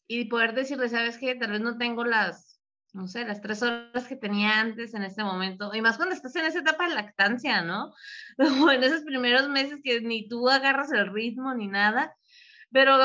[0.05, 2.58] y poder decirle, sabes que tal vez no tengo las
[2.93, 6.35] no sé, las tres horas que tenía antes en este momento, y más cuando estás
[6.35, 7.93] en esa etapa de lactancia, ¿no?
[8.67, 12.15] O en esos primeros meses que ni tú agarras el ritmo ni nada,
[12.71, 12.97] pero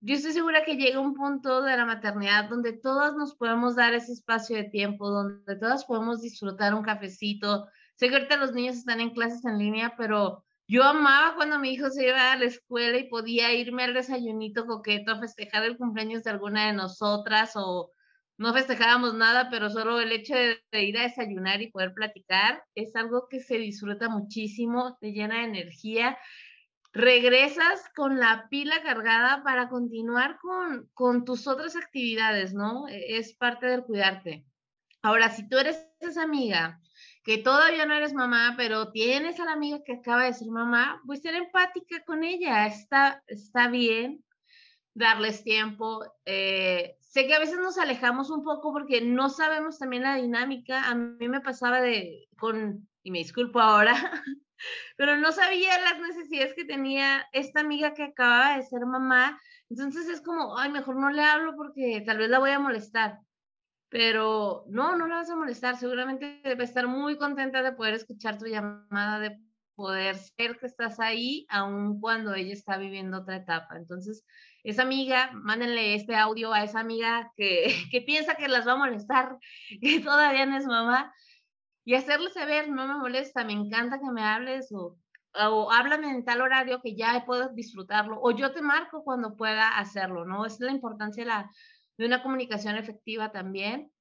[0.00, 3.94] yo estoy segura que llega un punto de la maternidad donde todas nos podemos dar
[3.94, 7.68] ese espacio de tiempo, donde todas podemos disfrutar un cafecito.
[7.96, 11.72] Sé que ahorita los niños están en clases en línea, pero yo amaba cuando mi
[11.72, 15.78] hijo se iba a la escuela y podía irme al desayunito coqueto a festejar el
[15.78, 17.90] cumpleaños de alguna de nosotras o
[18.36, 22.94] no festejábamos nada, pero solo el hecho de, ir a desayunar y poder platicar es
[22.96, 26.18] algo que se disfruta muchísimo, te llena de energía.
[26.92, 32.88] Regresas con la pila cargada para continuar con, con tus otras actividades, ¿no?
[32.88, 34.44] E, es parte del cuidarte.
[35.02, 36.80] Ahora, si tú eres esa amiga
[37.24, 41.00] que todavía no eres mamá, pero tienes a la amiga que acaba de ser mamá,
[41.06, 44.24] pues ser empática con ella, está, está bien
[44.94, 46.04] darles tiempo.
[46.24, 50.90] Eh, sé que a veces nos alejamos un poco porque no sabemos también la dinámica.
[50.90, 53.94] A mí me pasaba de, con, y me disculpo ahora,
[54.96, 59.40] pero no sabía las necesidades que tenía esta amiga que acababa de ser mamá.
[59.70, 63.20] Entonces es como, ay, mejor no le hablo porque tal vez la voy a molestar.
[63.90, 65.76] Pero no, no la vas a molestar.
[65.76, 69.38] Seguramente debe estar muy contenta de poder escuchar tu llamada, de
[69.76, 73.76] poder ser que estás ahí, aun cuando ella está viviendo otra etapa.
[73.76, 74.24] Entonces,
[74.64, 78.76] esa amiga, mándenle este audio a esa amiga que, que piensa que las va a
[78.76, 79.38] molestar,
[79.80, 81.14] que todavía no es mamá,
[81.84, 84.98] y hacerle saber, no me molesta, me encanta que me hables o,
[85.34, 89.78] o háblame en tal horario que ya puedo disfrutarlo, o yo te marco cuando pueda
[89.78, 90.46] hacerlo, ¿no?
[90.46, 91.50] Es la importancia de, la,
[91.98, 93.92] de una comunicación efectiva también.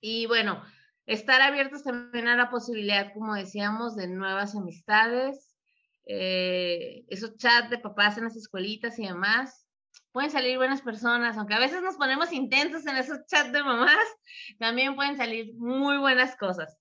[0.00, 0.62] Y bueno,
[1.06, 5.56] estar abiertos también a la posibilidad, como decíamos, de nuevas amistades,
[6.04, 9.67] eh, esos chats de papás en las escuelitas y demás,
[10.12, 14.06] pueden salir buenas personas, aunque a veces nos ponemos intensos en esos chats de mamás,
[14.58, 16.76] también pueden salir muy buenas cosas.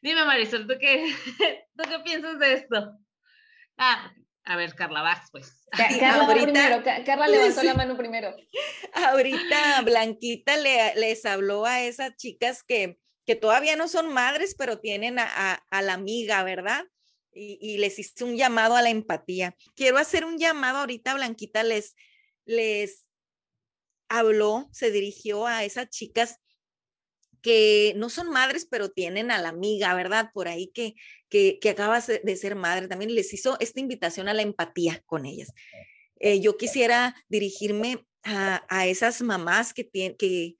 [0.00, 1.12] Dime, Marisol, ¿tú qué,
[1.76, 2.92] ¿tú qué piensas de esto?
[3.76, 4.12] Ah,
[4.44, 5.66] a ver, Carla, vas pues.
[6.00, 8.34] Carla primero, Carla levantó la mano primero.
[8.94, 14.78] Ahorita Blanquita le, les habló a esas chicas que, que todavía no son madres, pero
[14.78, 16.86] tienen a, a, la amiga, ¿verdad?
[17.32, 19.54] Y, y, les hice un llamado a la empatía.
[19.76, 21.94] Quiero hacer un llamado ahorita, Blanquita, les,
[22.48, 23.06] les
[24.08, 26.38] habló, se dirigió a esas chicas
[27.42, 30.30] que no son madres, pero tienen a la amiga, ¿verdad?
[30.32, 30.94] Por ahí que,
[31.28, 35.26] que, que acaba de ser madre, también les hizo esta invitación a la empatía con
[35.26, 35.52] ellas.
[36.18, 40.56] Eh, yo quisiera dirigirme a, a esas mamás que tienen, que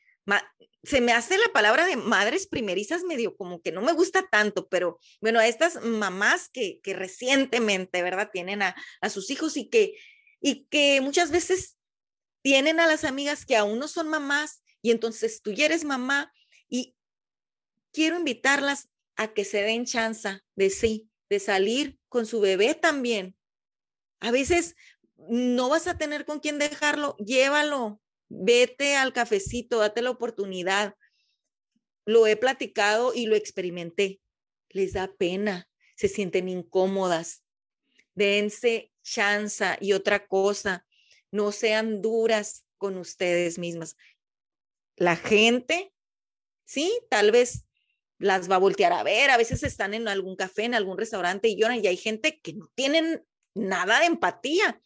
[0.85, 4.69] se me hace la palabra de madres primerizas medio como que no me gusta tanto,
[4.69, 8.31] pero bueno, a estas mamás que, que recientemente, ¿verdad?
[8.33, 9.95] Tienen a, a sus hijos y que,
[10.41, 11.78] y que muchas veces
[12.49, 16.33] tienen a las amigas que aún no son mamás y entonces tú ya eres mamá
[16.67, 16.97] y
[17.93, 23.37] quiero invitarlas a que se den chance de sí, de salir con su bebé también.
[24.21, 24.77] A veces
[25.29, 30.95] no vas a tener con quién dejarlo, llévalo, vete al cafecito, date la oportunidad.
[32.07, 34.23] Lo he platicado y lo experimenté.
[34.71, 37.45] Les da pena, se sienten incómodas.
[38.15, 40.87] Dense chance y otra cosa,
[41.31, 43.97] no sean duras con ustedes mismas.
[44.97, 45.93] la gente,
[46.65, 47.65] sí, tal vez
[48.19, 51.49] las va a voltear a ver, a veces están en algún café, en algún restaurante
[51.49, 54.81] y lloran y hay gente que no tienen nada de empatía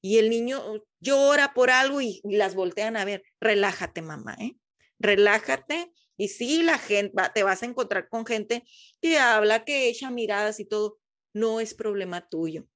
[0.00, 3.24] y el niño llora por algo y, las voltean a ver.
[3.40, 4.56] Relájate, mamá, ¿eh?
[5.00, 5.92] Relájate.
[6.16, 8.62] Y sí, la gente, te vas a encontrar con gente
[9.00, 10.98] que habla, que echa miradas y todo.
[11.34, 12.66] No es problema tuyo,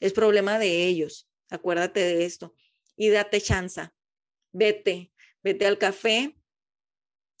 [0.00, 1.30] es problema de ellos.
[1.52, 2.54] Acuérdate de esto
[2.96, 3.90] y date chance.
[4.52, 5.12] Vete,
[5.42, 6.34] vete al café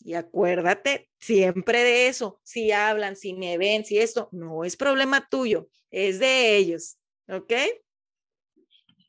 [0.00, 2.38] y acuérdate siempre de eso.
[2.42, 6.98] Si hablan, si me ven, si esto, no es problema tuyo, es de ellos.
[7.26, 7.54] ¿Ok?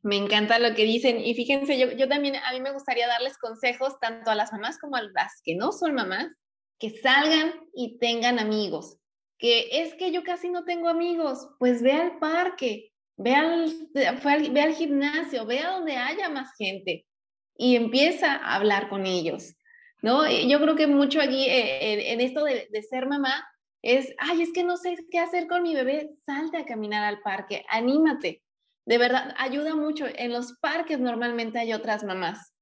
[0.04, 3.38] Me encanta lo que dicen y fíjense, yo, yo también, a mí me gustaría darles
[3.38, 6.32] consejos tanto a las mamás como a las que no son mamás,
[6.80, 9.00] que salgan y tengan amigos.
[9.38, 12.93] Que es que yo casi no tengo amigos, pues ve al parque,
[13.24, 13.74] ve al,
[14.58, 17.06] al, gimnasio, ve a donde haya más gente
[17.58, 19.56] y empieza a hablar con ellos.
[20.02, 20.30] ¿no?
[20.30, 23.48] Yo creo que mucho aquí eh, en esto de, de ser mamá
[23.82, 27.22] es, ay, es que no sé qué hacer con mi bebé, salte a caminar al
[27.22, 28.44] parque, anímate
[28.86, 30.06] de verdad, ayuda mucho.
[30.16, 32.54] En los parques normalmente hay otras mamás.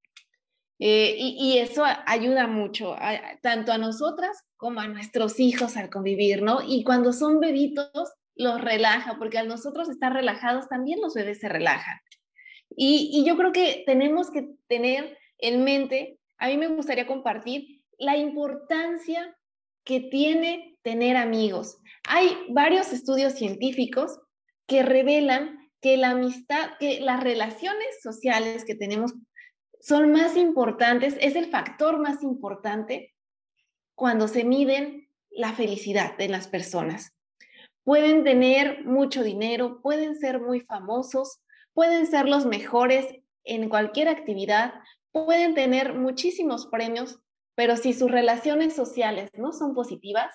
[0.80, 2.96] Eh, y, eso ayuda mucho,
[3.44, 6.62] tanto a nosotras como a nuestros hijos al convivir, ¿no?
[6.66, 11.50] Y cuando son bebitos, los relaja, porque al nosotros estar relajados, también los bebés se
[11.50, 12.00] relajan.
[12.70, 17.82] Y, y yo creo que tenemos que tener en mente, a mí me gustaría compartir
[17.98, 19.38] la importancia
[19.84, 21.78] que tiene tener amigos.
[22.08, 24.20] Hay varios estudios científicos
[24.68, 29.14] que revelan que la amistad, que las relaciones sociales que tenemos
[29.80, 33.14] son más importantes, es el factor más importante
[33.96, 37.14] cuando se miden la felicidad de las personas.
[37.84, 41.42] Pueden tener mucho dinero, pueden ser muy famosos,
[41.74, 43.08] pueden ser los mejores
[43.44, 44.74] en cualquier actividad,
[45.12, 47.20] pueden tener muchísimos premios,
[47.56, 50.34] pero si sus relaciones sociales no son positivas,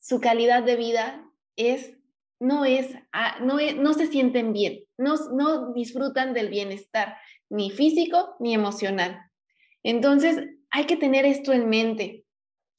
[0.00, 1.24] su calidad de vida
[1.56, 1.98] es
[2.40, 7.16] no es, ah, no, no se sienten bien, no, no disfrutan del bienestar,
[7.50, 9.20] ni físico ni emocional.
[9.82, 10.38] Entonces,
[10.70, 12.24] hay que tener esto en mente.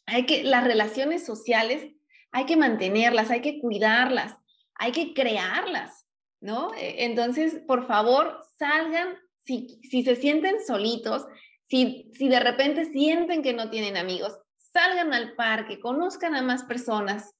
[0.06, 1.91] Hay que, las relaciones sociales,
[2.31, 4.35] hay que mantenerlas, hay que cuidarlas,
[4.75, 6.05] hay que crearlas,
[6.41, 6.73] ¿no?
[6.75, 11.25] E, entonces, por favor, salgan, si, si se sienten solitos,
[11.67, 16.63] si, si de repente sienten que no tienen amigos, salgan al parque, conozcan a más
[16.63, 17.35] personas,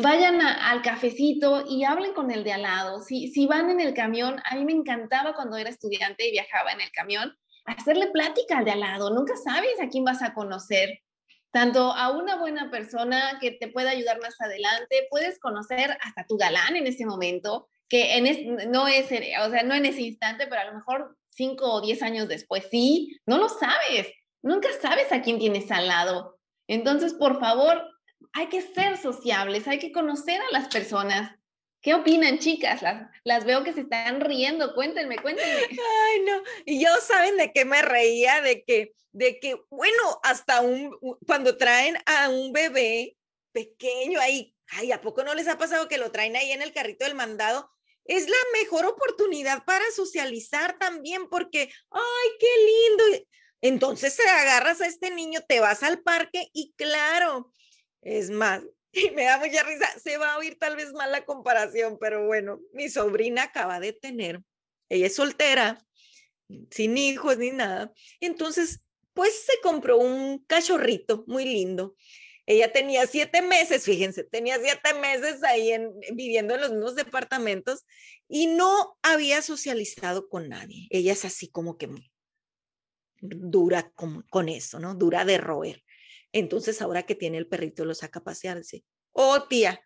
[0.00, 3.00] vayan al cafecito y hablen con el de al lado.
[3.02, 6.72] Si, si van en el camión, a mí me encantaba cuando era estudiante y viajaba
[6.72, 9.10] en el camión, hacerle plática al de al lado.
[9.14, 11.00] Nunca sabes a quién vas a conocer.
[11.52, 16.36] Tanto a una buena persona que te pueda ayudar más adelante, puedes conocer hasta tu
[16.36, 20.60] galán en ese momento, que en no es, o sea, no en ese instante, pero
[20.60, 24.08] a lo mejor cinco o diez años después, sí, no lo sabes.
[24.42, 26.38] Nunca sabes a quién tienes al lado.
[26.68, 27.82] Entonces, por favor,
[28.32, 31.32] hay que ser sociables, hay que conocer a las personas.
[31.82, 32.82] ¿Qué opinan, chicas?
[33.24, 34.74] Las, veo que se están riendo.
[34.74, 35.60] Cuéntenme, cuéntenme.
[35.70, 36.42] Ay, no.
[36.66, 38.42] Y yo, ¿saben de qué me reía?
[38.42, 40.94] De que, de que, bueno, hasta un,
[41.26, 43.16] cuando traen a un bebé
[43.52, 46.72] pequeño ahí, ay, ¿a poco no les ha pasado que lo traen ahí en el
[46.72, 47.70] carrito del mandado?
[48.04, 53.26] Es la mejor oportunidad para socializar también, porque, ay, qué lindo.
[53.62, 57.52] Entonces te agarras a este niño, te vas al parque y claro,
[58.02, 61.24] es más, y me da mucha risa, se va a oír tal vez mal la
[61.24, 64.40] comparación, pero bueno, mi sobrina acaba de tener,
[64.88, 65.84] ella es soltera,
[66.70, 68.80] sin hijos ni nada, entonces
[69.12, 71.94] pues se compró un cachorrito muy lindo.
[72.46, 77.84] Ella tenía siete meses, fíjense, tenía siete meses ahí en, viviendo en los mismos departamentos
[78.28, 80.88] y no había socializado con nadie.
[80.90, 81.88] Ella es así como que
[83.20, 84.94] dura con, con eso, ¿no?
[84.94, 85.84] Dura de roer.
[86.32, 88.60] Entonces, ahora que tiene el perrito, lo saca a pasear.
[89.12, 89.80] oh tía,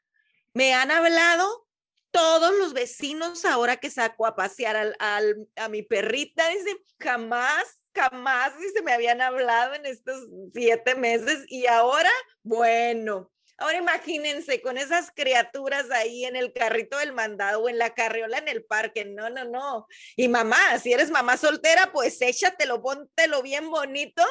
[0.53, 1.67] me han hablado
[2.11, 6.49] todos los vecinos ahora que saco a pasear al, a mi perrita.
[6.49, 12.11] Dice, jamás, jamás, dice, me habían hablado en estos siete meses y ahora,
[12.43, 13.33] bueno.
[13.57, 18.39] Ahora imagínense con esas criaturas ahí en el carrito del mandado o en la carriola
[18.39, 19.05] en el parque.
[19.05, 19.87] No, no, no.
[20.17, 24.25] Y mamá, si eres mamá soltera, pues échatelo, póntelo bien bonito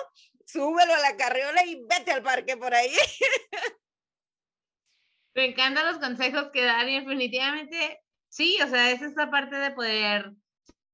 [0.46, 2.92] súbelo a la carriola y vete al parque por ahí.
[5.36, 9.72] Me encantan los consejos que dan y definitivamente sí, o sea, es esta parte de
[9.72, 10.32] poder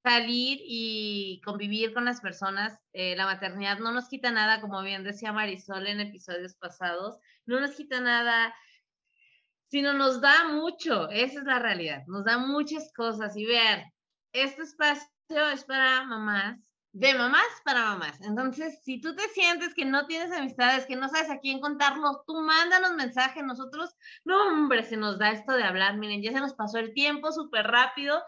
[0.03, 2.79] salir y convivir con las personas.
[2.93, 7.59] Eh, la maternidad no nos quita nada, como bien decía Marisol en episodios pasados, no
[7.59, 8.55] nos quita nada,
[9.69, 13.83] sino nos da mucho, esa es la realidad, nos da muchas cosas y ver,
[14.33, 16.59] este espacio es para mamás
[16.91, 18.19] de mamás para mamás.
[18.21, 22.23] Entonces, si tú te sientes que no tienes amistades, que no sabes a quién contarlo,
[22.25, 23.43] tú mándanos mensaje.
[23.43, 25.97] Nosotros, no, hombre, se nos da esto de hablar.
[25.97, 28.21] Miren, ya se nos pasó el tiempo súper rápido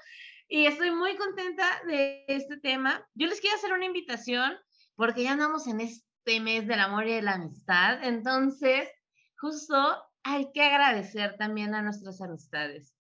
[0.47, 3.07] y estoy muy contenta de este tema.
[3.16, 4.53] Yo les quiero hacer una invitación
[4.95, 8.03] porque ya andamos en este mes del amor y de la amistad.
[8.03, 8.88] Entonces,
[9.38, 9.76] justo
[10.24, 12.93] hay que agradecer también a nuestras amistades.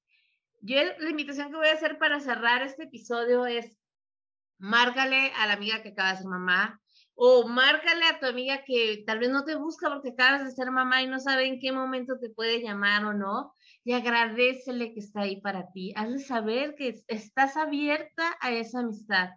[0.61, 3.80] Yo la invitación que voy a hacer para cerrar este episodio es
[4.61, 6.79] márcale a la amiga que acaba de ser mamá
[7.15, 10.71] o márcale a tu amiga que tal vez no te busca porque acabas de ser
[10.71, 13.53] mamá y no sabe en qué momento te puede llamar o no
[13.83, 15.93] y agradecele que está ahí para ti.
[15.95, 19.29] Hazle saber que estás abierta a esa amistad.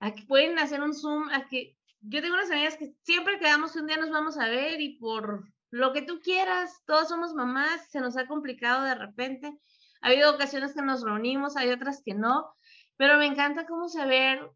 [0.00, 3.80] Aquí pueden hacer un zoom, a que yo tengo unas amigas que siempre quedamos que
[3.80, 7.90] un día nos vamos a ver y por lo que tú quieras, todos somos mamás,
[7.90, 9.58] se nos ha complicado de repente.
[10.00, 12.54] Ha habido ocasiones que nos reunimos, hay otras que no,
[12.96, 14.50] pero me encanta cómo saber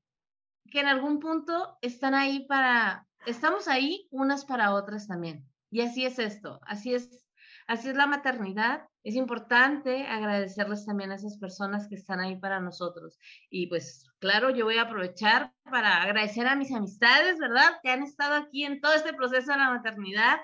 [0.70, 5.45] que en algún punto están ahí para, estamos ahí unas para otras también.
[5.70, 7.26] Y así es esto, así es,
[7.66, 8.88] así es la maternidad.
[9.03, 13.18] Es importante agradecerles también a esas personas que están ahí para nosotros.
[13.49, 17.78] Y pues claro, yo voy a aprovechar para agradecer a mis amistades, ¿verdad?
[17.82, 20.38] Que han estado aquí en todo este proceso de la maternidad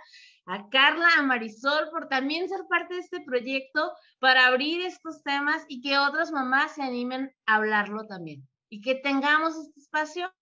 [0.46, 5.64] a Carla, a Marisol por también ser parte de este proyecto para abrir estos temas
[5.68, 10.32] y que otras mamás se animen a hablarlo también y que tengamos este espacio,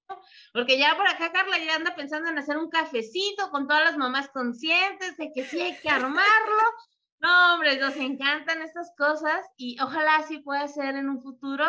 [0.52, 3.96] porque ya por acá Carla ya anda pensando en hacer un cafecito con todas las
[3.96, 6.22] mamás conscientes de que sí hay que armarlo.
[7.20, 11.64] No, hombre, nos encantan estas cosas y ojalá así pueda ser en un futuro.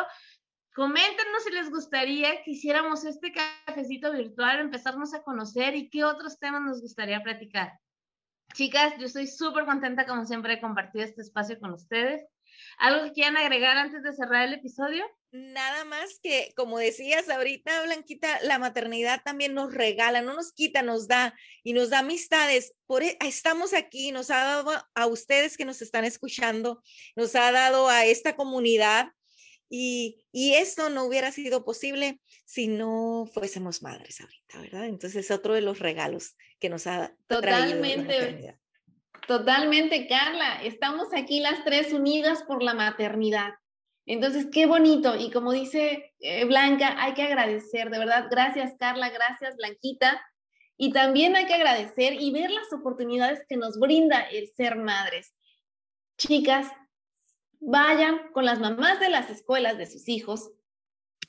[0.73, 6.39] Coméntenos si les gustaría que hiciéramos este cafecito virtual, empezarnos a conocer y qué otros
[6.39, 7.71] temas nos gustaría platicar.
[8.53, 12.23] Chicas, yo estoy súper contenta, como siempre, de compartir este espacio con ustedes.
[12.77, 15.05] ¿Algo que quieran agregar antes de cerrar el episodio?
[15.31, 20.81] Nada más que, como decías ahorita, Blanquita, la maternidad también nos regala, no nos quita,
[20.81, 22.73] nos da y nos da amistades.
[22.85, 26.81] Por, e, estamos aquí, nos ha dado a ustedes que nos están escuchando,
[27.15, 29.11] nos ha dado a esta comunidad
[29.70, 34.86] y, y, esto no hubiera sido posible si no fuésemos madres ahorita, ¿verdad?
[34.86, 38.57] Entonces, es otro de los regalos que nos ha Totalmente.
[39.28, 40.61] Totalmente, Carla.
[40.63, 43.53] Estamos aquí las tres unidas por la maternidad.
[44.05, 45.16] Entonces, qué bonito.
[45.16, 48.28] Y como dice eh, Blanca, hay que agradecer, de verdad.
[48.30, 49.09] Gracias, Carla.
[49.09, 50.22] Gracias, Blanquita.
[50.78, 55.34] Y también hay que agradecer y ver las oportunidades que nos brinda el ser madres.
[56.18, 56.68] Chicas,
[57.60, 60.51] vayan con las mamás de las escuelas de sus hijos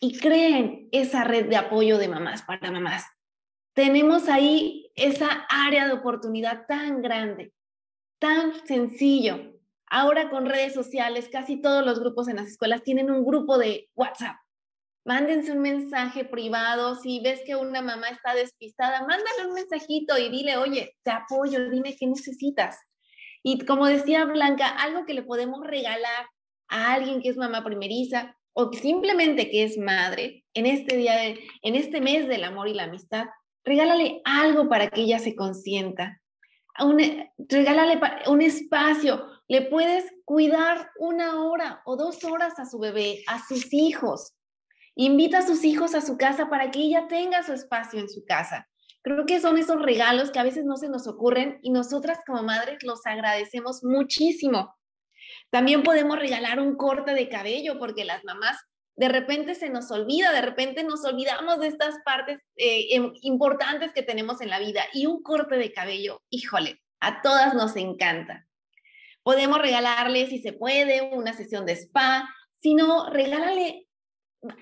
[0.00, 3.04] y creen esa red de apoyo de mamás para mamás.
[3.74, 7.52] Tenemos ahí esa área de oportunidad tan grande,
[8.18, 9.52] tan sencillo.
[9.88, 13.88] Ahora con redes sociales, casi todos los grupos en las escuelas tienen un grupo de
[13.94, 14.36] WhatsApp.
[15.04, 16.96] Mándense un mensaje privado.
[16.96, 21.70] Si ves que una mamá está despistada, mándale un mensajito y dile, oye, te apoyo,
[21.70, 22.80] dime qué necesitas.
[23.48, 26.26] Y como decía Blanca, algo que le podemos regalar
[26.66, 31.74] a alguien que es mamá primeriza o simplemente que es madre en este día, en
[31.76, 33.26] este mes del amor y la amistad,
[33.62, 36.20] regálale algo para que ella se consienta.
[37.38, 39.24] Regálale un espacio.
[39.46, 44.34] Le puedes cuidar una hora o dos horas a su bebé, a sus hijos.
[44.96, 48.24] Invita a sus hijos a su casa para que ella tenga su espacio en su
[48.24, 48.66] casa.
[49.06, 52.42] Creo que son esos regalos que a veces no se nos ocurren y nosotras como
[52.42, 54.74] madres los agradecemos muchísimo.
[55.50, 58.58] También podemos regalar un corte de cabello porque las mamás
[58.96, 63.92] de repente se nos olvida, de repente nos olvidamos de estas partes eh, em, importantes
[63.92, 68.48] que tenemos en la vida y un corte de cabello, híjole, a todas nos encanta.
[69.22, 72.28] Podemos regalarle, si se puede, una sesión de spa,
[72.58, 73.86] si no, regálale,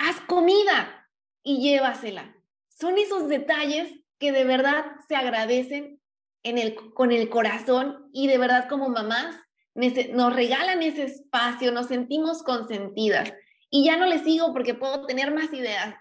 [0.00, 1.08] haz comida
[1.42, 2.36] y llévasela.
[2.68, 6.00] Son esos detalles que de verdad se agradecen
[6.42, 9.36] en el, con el corazón y de verdad como mamás
[9.74, 13.32] nos regalan ese espacio, nos sentimos consentidas.
[13.70, 15.96] Y ya no les sigo porque puedo tener más ideas.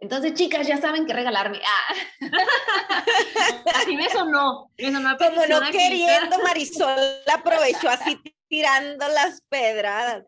[0.00, 1.60] Entonces, chicas, ya saben qué regalarme.
[1.64, 1.94] Ah.
[3.76, 4.72] Así eso no.
[4.76, 6.98] Eso no Como no queriendo, Marisol
[7.32, 10.24] aprovechó así tirando las pedradas.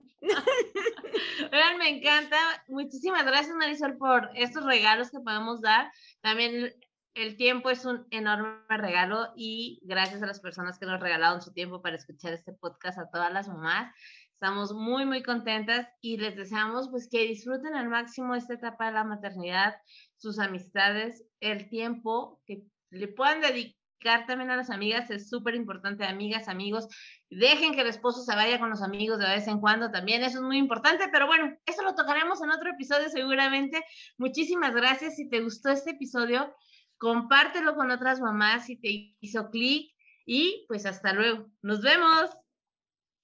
[1.53, 2.39] Oigan, me encanta.
[2.68, 5.91] Muchísimas gracias, Marisol, por estos regalos que podemos dar.
[6.20, 6.72] También
[7.14, 11.52] el tiempo es un enorme regalo y gracias a las personas que nos regalaron su
[11.52, 13.94] tiempo para escuchar este podcast, a todas las mamás.
[14.32, 18.92] Estamos muy, muy contentas y les deseamos pues que disfruten al máximo esta etapa de
[18.92, 19.76] la maternidad,
[20.16, 26.04] sus amistades, el tiempo que le puedan dedicar también a las amigas, es súper importante,
[26.04, 26.88] amigas, amigos,
[27.30, 30.38] dejen que el esposo se vaya con los amigos de vez en cuando también, eso
[30.38, 33.82] es muy importante, pero bueno, eso lo tocaremos en otro episodio seguramente.
[34.18, 36.54] Muchísimas gracias, si te gustó este episodio,
[36.99, 39.95] compártelo con otras mamás si te hizo clic
[40.26, 42.30] y pues hasta luego, nos vemos.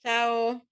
[0.03, 0.67] Chao.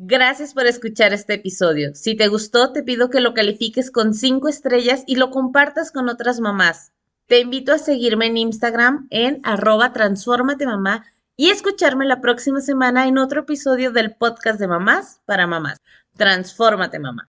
[0.00, 1.92] Gracias por escuchar este episodio.
[1.94, 6.08] Si te gustó, te pido que lo califiques con cinco estrellas y lo compartas con
[6.08, 6.92] otras mamás.
[7.26, 9.92] Te invito a seguirme en Instagram en arroba
[10.64, 11.04] mamá
[11.36, 15.78] y escucharme la próxima semana en otro episodio del podcast de mamás para mamás.
[16.16, 17.28] Transfórmate mamá.